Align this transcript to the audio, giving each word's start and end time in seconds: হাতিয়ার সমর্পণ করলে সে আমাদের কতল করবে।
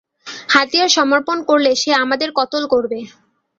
হাতিয়ার 0.49 0.89
সমর্পণ 0.97 1.37
করলে 1.49 1.71
সে 1.81 1.91
আমাদের 2.03 2.29
কতল 2.39 2.63
করবে। 2.73 2.99